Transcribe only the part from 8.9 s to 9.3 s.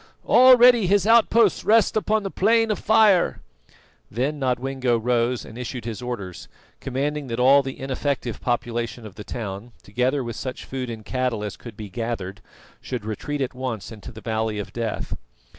of the